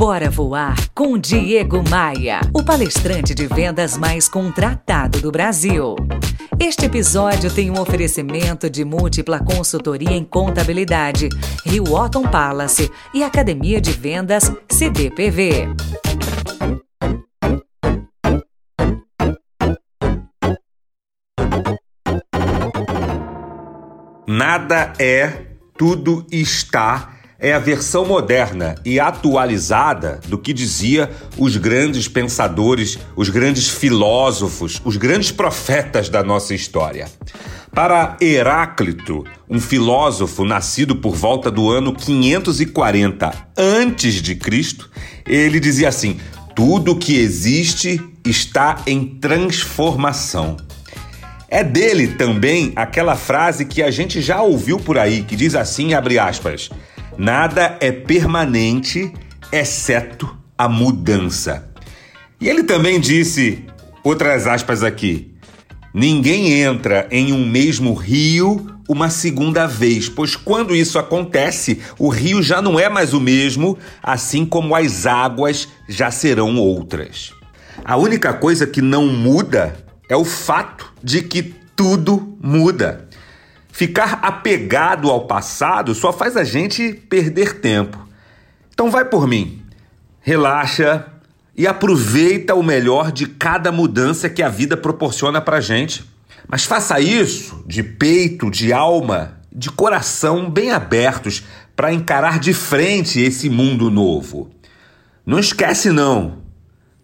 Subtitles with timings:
[0.00, 5.94] Bora Voar com Diego Maia, o palestrante de vendas mais contratado do Brasil.
[6.58, 11.28] Este episódio tem um oferecimento de múltipla consultoria em contabilidade,
[11.66, 15.68] Rio Otton Palace e Academia de Vendas CDPV.
[24.26, 25.44] Nada é,
[25.76, 33.30] tudo está é a versão moderna e atualizada do que dizia os grandes pensadores, os
[33.30, 37.08] grandes filósofos, os grandes profetas da nossa história.
[37.72, 44.90] Para Heráclito, um filósofo nascido por volta do ano 540 antes de Cristo,
[45.26, 46.18] ele dizia assim:
[46.54, 50.56] tudo que existe está em transformação.
[51.48, 55.94] É dele também aquela frase que a gente já ouviu por aí, que diz assim,
[55.94, 56.70] abre aspas:
[57.18, 59.12] Nada é permanente
[59.52, 61.68] exceto a mudança.
[62.40, 63.64] E ele também disse,
[64.02, 65.34] outras aspas aqui:
[65.92, 72.42] Ninguém entra em um mesmo rio uma segunda vez, pois quando isso acontece, o rio
[72.42, 77.32] já não é mais o mesmo, assim como as águas já serão outras.
[77.84, 79.76] A única coisa que não muda
[80.08, 83.08] é o fato de que tudo muda.
[83.80, 88.06] Ficar apegado ao passado só faz a gente perder tempo.
[88.74, 89.62] Então vai por mim.
[90.20, 91.06] Relaxa
[91.56, 96.04] e aproveita o melhor de cada mudança que a vida proporciona pra gente.
[96.46, 101.42] Mas faça isso de peito, de alma, de coração bem abertos
[101.74, 104.50] para encarar de frente esse mundo novo.
[105.24, 106.42] Não esquece não.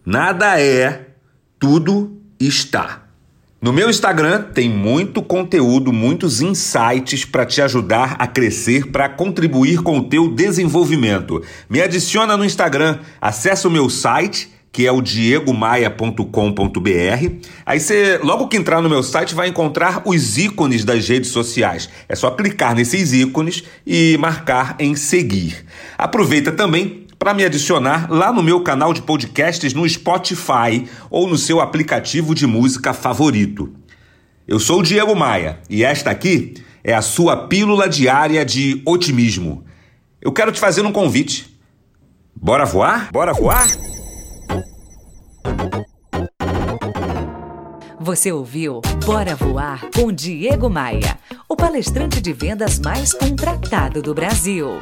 [0.05, 1.07] Nada é,
[1.57, 3.06] tudo está.
[3.59, 9.81] No meu Instagram tem muito conteúdo, muitos insights para te ajudar a crescer, para contribuir
[9.81, 11.41] com o teu desenvolvimento.
[11.67, 17.31] Me adiciona no Instagram, acesse o meu site que é o diegomaia.com.br.
[17.65, 21.89] Aí você, logo que entrar no meu site, vai encontrar os ícones das redes sociais.
[22.07, 25.65] É só clicar nesses ícones e marcar em seguir.
[25.97, 31.37] Aproveita também para me adicionar lá no meu canal de podcasts no Spotify ou no
[31.37, 33.73] seu aplicativo de música favorito.
[34.47, 39.65] Eu sou o Diego Maia e esta aqui é a sua pílula diária de otimismo.
[40.21, 41.53] Eu quero te fazer um convite.
[42.33, 43.11] Bora voar?
[43.11, 43.67] Bora voar?
[47.99, 54.81] Você ouviu Bora Voar com Diego Maia, o palestrante de vendas mais contratado do Brasil.